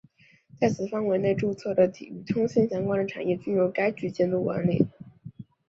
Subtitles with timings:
[0.59, 4.87] 在此范围内注册的与通信相关的产业均由该局监督管理。